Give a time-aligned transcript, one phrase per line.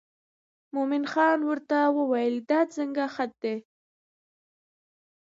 [0.75, 3.55] مومن خان ورته وویل دا څنګه خط دی.